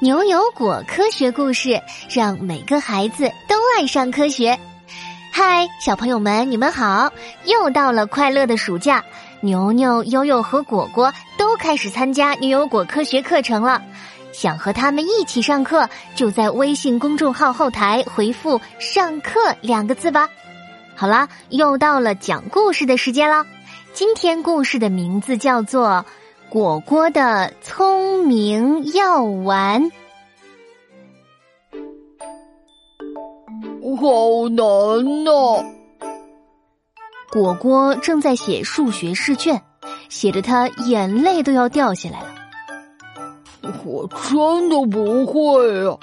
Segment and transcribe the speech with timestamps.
[0.00, 4.56] 牛油果科学故事，让每个孩子都爱上科学。
[5.32, 7.12] 嗨，小朋友们，你们好！
[7.46, 9.04] 又到了快乐的暑假，
[9.40, 13.82] 牛牛、悠悠和果果都开始参加牛油果科学课程了。
[14.32, 20.28] 想和他们一起上课，就在微信公众号后台回复“上课”两个字吧。
[20.94, 23.44] 好啦，又到了讲故事的时间了。
[23.92, 26.06] 今天故事的名字叫做。
[26.50, 29.90] 果果的聪明药丸，
[34.00, 34.64] 好难
[35.24, 35.64] 呐！
[37.30, 39.60] 果果正在写数学试卷，
[40.08, 42.34] 写的他眼泪都要掉下来了。
[43.84, 45.98] 我真的不会啊！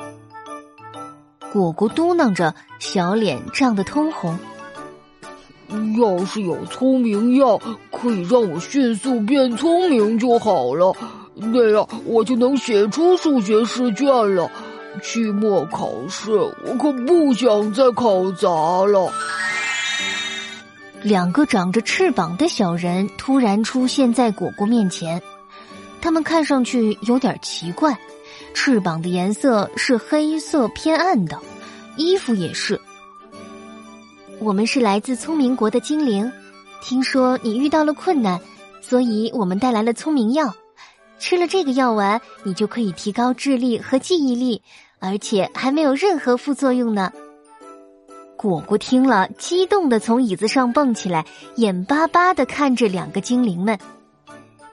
[1.51, 4.37] 果果嘟囔着，小脸涨得通红。
[5.97, 7.59] 要是有聪明药，
[7.91, 10.95] 可以让我迅速变聪明就好了，
[11.33, 14.49] 那样我就能写出数学试卷了。
[15.03, 18.49] 期末考试，我可不想再考砸
[18.85, 19.11] 了。
[21.01, 25.21] 两个长着翅膀的小人突然出现在果果面前，
[26.01, 27.97] 他们看上去有点奇怪，
[28.53, 31.37] 翅膀的颜色是黑色偏暗的，
[31.97, 32.79] 衣服也是。
[34.39, 36.31] 我们是来自聪明国的精灵，
[36.81, 38.39] 听说你遇到了困难，
[38.81, 40.53] 所以我们带来了聪明药。
[41.17, 44.61] 吃了这个药丸，你就可以提高智力和记忆力，
[44.99, 47.11] 而且还没有任何副作用呢。
[48.35, 51.25] 果果听了，激动的从椅子上蹦起来，
[51.55, 53.79] 眼巴巴的看着两个精灵们。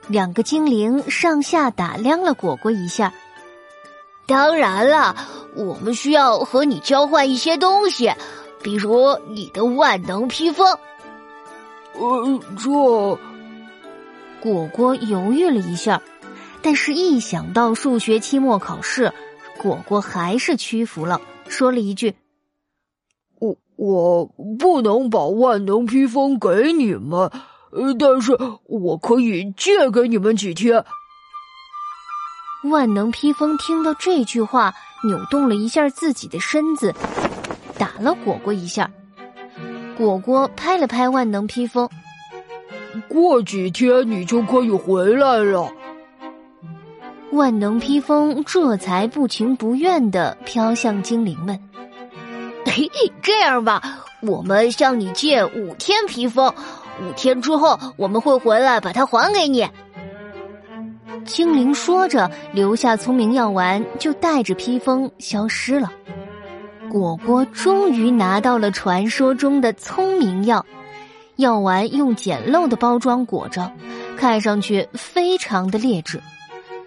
[0.07, 3.13] 两个精灵上下打量了果果一下。
[4.27, 5.15] 当然了，
[5.55, 8.11] 我们需要和你交换一些东西。
[8.63, 10.65] 比如你的万能披风，
[11.95, 12.71] 呃，这
[14.41, 16.01] 果果犹豫了一下，
[16.61, 19.13] 但是一想到数学期末考试，
[19.57, 22.15] 果果还是屈服了，说了一句
[23.37, 24.25] ：“我我
[24.57, 27.29] 不能把万能披风给你们，
[27.71, 30.85] 呃，但是我可以借给你们几天。”
[32.63, 34.73] 万能披风听到这句话，
[35.03, 36.95] 扭动了一下自己的身子。
[37.95, 38.89] 打了果果一下，
[39.97, 41.87] 果果拍了拍万能披风。
[43.07, 45.71] 过几天你就可以回来了。
[47.31, 51.59] 万能披风这才不情不愿的飘向精灵们。
[52.65, 52.89] 嘿，
[53.21, 53.81] 这样吧，
[54.21, 56.51] 我们向你借五天披风，
[57.01, 59.67] 五天之后我们会回来把它还给你。
[61.25, 65.91] 精灵说着，留下聪明药丸，就带着披风消失了。
[66.93, 70.63] 果果终于拿到了传说中的聪明药，
[71.37, 73.71] 药丸用简陋的包装裹着，
[74.15, 76.21] 看上去非常的劣质。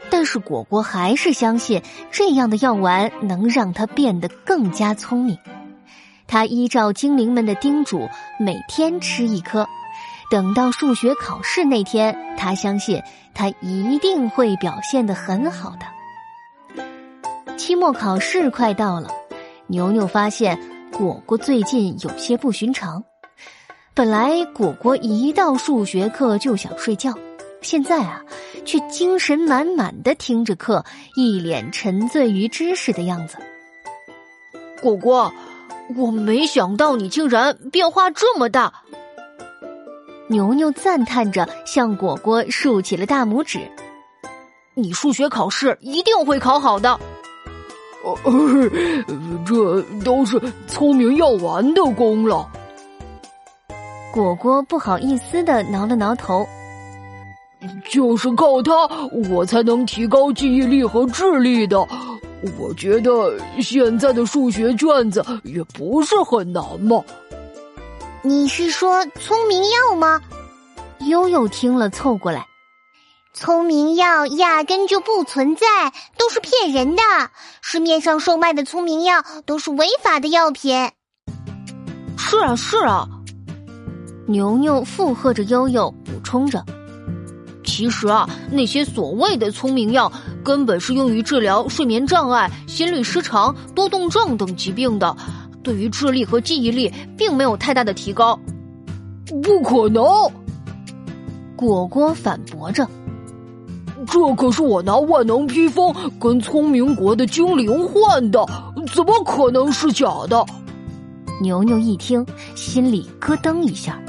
[0.09, 5.37] 但是果果还是相信这样的药丸能让他变得更加聪明。
[6.29, 8.09] 他依照精灵们的叮嘱，
[8.39, 9.67] 每天吃一颗。
[10.31, 13.03] 等到数学考试那天，他相信
[13.35, 17.57] 他一定会表现得很好的。
[17.57, 19.11] 期末考试快到了。
[19.69, 20.59] 牛牛发现
[20.93, 23.03] 果果最近有些不寻常。
[23.95, 27.15] 本来果果一到数学课就想睡觉，
[27.63, 28.23] 现在啊，
[28.65, 30.85] 却精神满满的听着课，
[31.17, 33.39] 一脸沉醉于知识的样子。
[34.81, 35.33] 果果，
[35.97, 38.73] 我没想到你竟然变化这么大。
[40.29, 43.61] 牛牛赞叹着，向果果竖起了大拇指。
[44.75, 47.01] 你数学考试一定会考好的。
[49.45, 52.47] 这都是聪明药丸的功劳。
[54.13, 56.47] 果果不好意思的挠了挠头，
[57.91, 58.73] 就是靠它，
[59.31, 61.87] 我才能提高记忆力和智力的。
[62.59, 67.03] 我觉得现在的数学卷子也不是很难嘛。
[68.23, 70.21] 你是说聪明药吗？
[71.09, 72.47] 悠悠听了凑过来。
[73.39, 75.67] 聪明药压根就不存在，
[76.17, 77.03] 都是骗人的。
[77.61, 80.91] 市面上售卖的聪明药都是违法的药品。
[82.17, 83.07] 是啊，是啊。
[84.27, 86.65] 牛牛附和着悠悠补充着
[87.63, 90.11] ：“其实啊，那些所谓的聪明药
[90.43, 95.15] 根本是用于治疗睡眠障碍、心律失常、多动症等疾病的，
[95.63, 98.41] 对于智力和记忆力并没有太大的提高。”
[99.43, 100.03] 不可能！
[101.55, 102.89] 果果反驳着。
[104.09, 108.47] 这可是我拿万能披风跟聪明国的精灵换的，
[108.95, 110.45] 怎么可能是假的？
[111.41, 112.25] 牛牛一听，
[112.55, 114.01] 心里咯噔一下，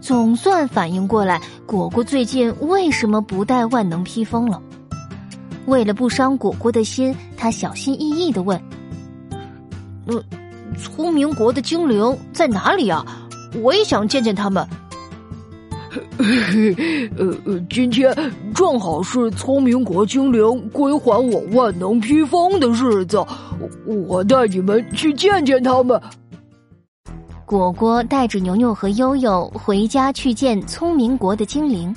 [0.00, 4.60] 总算反应过来，果果最近为什么不带万能披风了。
[5.66, 8.60] 为了不伤果果的心，他小心翼翼的问
[10.06, 10.22] ：“呃，
[10.78, 13.04] 聪明国的精灵在哪里啊？
[13.62, 14.66] 我也想见见他们。”
[15.90, 18.14] 呃呃，今天
[18.54, 23.24] 正好是聪明国精灵归还我万能披风的日子，
[23.84, 26.00] 我带你们去见见他们。
[27.44, 31.92] 果果带着牛牛和悠悠回家去见聪明国的精灵，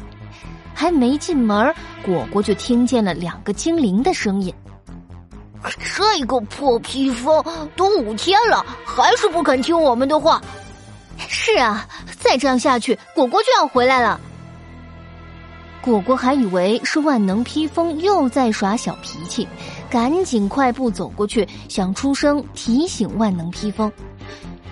[0.73, 1.71] 还没进门，
[2.03, 4.51] 果果就听见了两个精灵的声音
[5.95, 7.43] ：“这个破披风
[7.75, 10.41] 都五天了，还是不肯听我们的话。”
[11.17, 11.87] 是啊，
[12.19, 14.19] 再这样下去，果果就要回来了。
[15.81, 19.45] 果果还以为是万能披风又在耍小脾气，
[19.89, 23.91] 赶紧快步走过去，想出声提醒万能披风，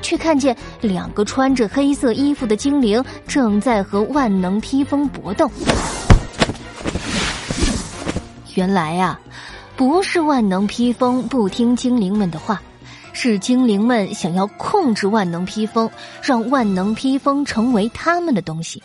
[0.02, 5.52] 却看见两个穿着黑色衣服的精灵正在和万能披风搏斗。
[8.56, 9.20] 原来啊，
[9.76, 12.62] 不是万能披风不听精灵们的话。
[13.14, 15.90] 是精灵们想要控制万能披风，
[16.22, 18.82] 让万能披风成为他们的东西，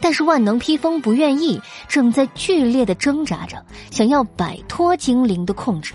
[0.00, 5.92] 但是万能披风不愿意，正在剧烈的挣扎着，想要摆脱精灵的控制。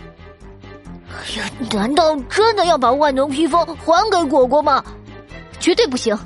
[1.10, 4.84] 哎呀，难道真的要把万能披风还给果果吗？
[5.60, 6.18] 绝对不行！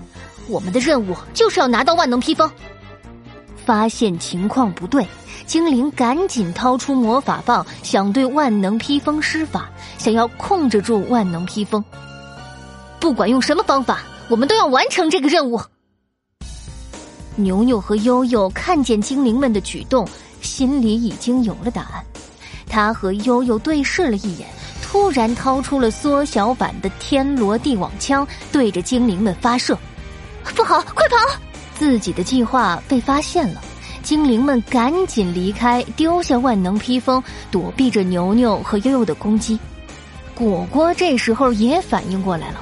[0.48, 2.52] 我们的任务就是要拿到万能披风。
[3.66, 5.08] 发现情况不对。
[5.46, 11.84] 精灵赶紧掏出魔法棒，想对万能披风施法，想要控制住万能披风。
[13.00, 15.62] 不管用什么方法，我们都要完成这个任务。
[17.36, 20.08] 牛牛和悠悠看见精灵们的举动，
[20.42, 22.04] 心里已经有了答案。
[22.68, 24.48] 他和悠悠对视了一眼，
[24.82, 29.78] 突然掏出了缩小版的天罗地网枪，对着精灵们发射。
[30.56, 31.18] 不好，快跑！
[31.78, 33.62] 自己的计划被发现了。
[34.04, 39.58] 精灵们赶紧离开，丢下万能披风，躲避着牛牛和悠悠的攻击。
[40.36, 42.60] 果果这时候也反应过来了，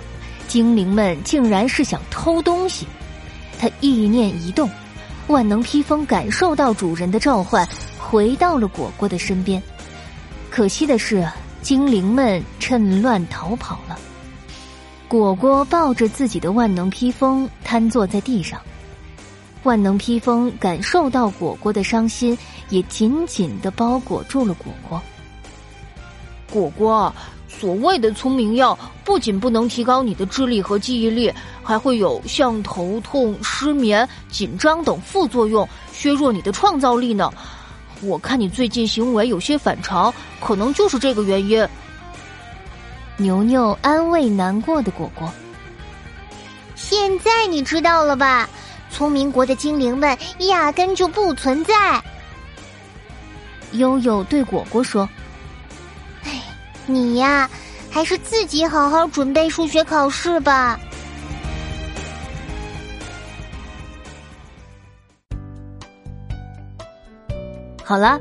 [0.47, 2.85] 精灵们竟然是想偷东西。
[3.59, 4.69] 他意念一动，
[5.27, 7.67] 万能披风感受到主人的召唤，
[7.97, 9.61] 回到了果果的身边。
[10.51, 11.27] 可惜的是，
[11.63, 13.97] 精灵们趁乱逃跑了。
[15.07, 18.61] 果果抱着自己的万能披风，瘫坐在地上。
[19.63, 22.37] 万能披风感受到果果的伤心，
[22.69, 25.01] 也紧紧的包裹住了果果。
[26.51, 27.13] 果果，
[27.47, 31.31] 所谓的聪明药不仅不能提高你的智力和记忆力，
[31.63, 37.31] 还会有像头痛、失眠、紧张等副作用，削弱你的创造力呢。
[38.01, 41.65] 我看你最近行为有些反常，可能就是这个原因。
[43.17, 45.31] 牛牛安慰难过的果果
[46.75, 48.49] ：“现在你知道了吧？”
[48.91, 51.73] 聪明国的精灵们压根就不存在。
[53.73, 55.07] 悠悠对果果说
[56.25, 56.41] ：“哎，
[56.85, 57.49] 你呀，
[57.89, 60.79] 还是自己好好准备数学考试吧。”
[67.83, 68.19] 好了，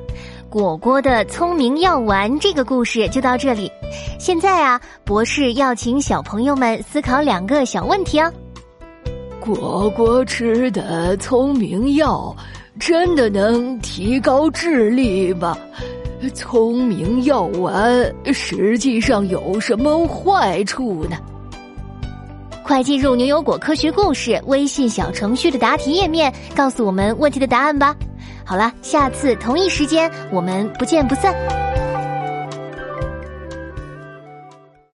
[0.49, 3.71] 果果的聪明药丸这个故事就到这里。
[4.19, 8.33] 现在啊，博士要请小朋友们思考两个小问题哦。
[9.55, 12.35] 果果吃的聪明药
[12.79, 15.59] 真的能提高智力吗？
[16.35, 21.17] 聪明药丸实际上有什么坏处呢？
[22.63, 27.97] 快进入牛油果科学故事微信小程序的答题页面，告诉我们问题的答案吧。
[28.45, 31.35] 好了，下次同一时间我们不见不散。